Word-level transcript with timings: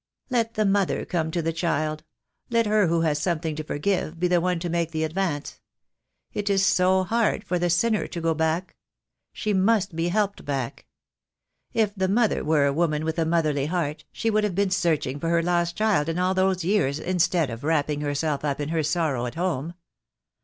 "Let 0.31 0.55
the 0.55 0.65
mother 0.65 1.05
come 1.05 1.29
to 1.29 1.43
the 1.43 1.53
child. 1.53 2.03
Let 2.49 2.65
her 2.65 2.87
who 2.87 3.01
has 3.01 3.19
something 3.21 3.55
to 3.55 3.63
forgive 3.63 4.19
be 4.19 4.27
the 4.27 4.41
one 4.41 4.57
to 4.61 4.67
make 4.67 4.89
the 4.89 5.05
ad 5.05 5.13
vance. 5.13 5.59
It 6.33 6.49
is 6.49 6.65
so 6.65 7.03
hard 7.03 7.43
for 7.43 7.59
the 7.59 7.69
sinner 7.69 8.07
to 8.07 8.19
go 8.19 8.33
back. 8.33 8.75
She 9.31 9.53
must 9.53 9.95
be 9.95 10.07
helped 10.07 10.43
back. 10.43 10.87
If 11.71 11.93
the 11.93 12.07
mother 12.09 12.43
were 12.43 12.65
a 12.65 12.73
woman 12.73 13.05
with 13.05 13.17
40 13.17 13.17
THE 13.17 13.25
DAY 13.25 13.25
WILL 13.25 13.25
COME. 13.25 13.27
a 13.27 13.37
motherly 13.53 13.65
heart 13.67 14.05
she 14.11 14.31
would 14.31 14.43
have 14.43 14.55
been 14.55 14.71
searching 14.71 15.19
for 15.19 15.29
her 15.29 15.43
lost 15.43 15.75
child 15.75 16.09
in 16.09 16.17
all 16.17 16.33
those 16.33 16.65
years 16.65 16.97
instead 16.97 17.51
of 17.51 17.63
wrapping 17.63 18.01
herself 18.01 18.43
up 18.43 18.59
in 18.59 18.69
her 18.69 18.81
sorrow 18.81 19.27
at 19.27 19.35
home." 19.35 19.75